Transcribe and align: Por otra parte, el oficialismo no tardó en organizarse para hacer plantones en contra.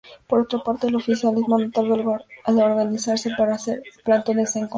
Por 0.25 0.39
otra 0.39 0.57
parte, 0.63 0.87
el 0.87 0.95
oficialismo 0.95 1.59
no 1.59 1.69
tardó 1.69 1.93
en 1.93 2.59
organizarse 2.63 3.29
para 3.37 3.53
hacer 3.53 3.83
plantones 4.03 4.55
en 4.55 4.61
contra. 4.63 4.69